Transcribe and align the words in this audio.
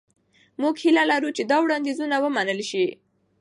موږ 0.61 0.75
هیله 0.83 1.03
لرو 1.11 1.29
چې 1.37 1.43
دا 1.51 1.57
وړاندیزونه 1.61 2.15
ومنل 2.23 2.59
شي. 2.69 2.85